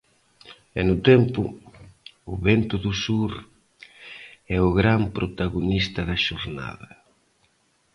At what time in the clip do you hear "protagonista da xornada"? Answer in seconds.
5.17-6.89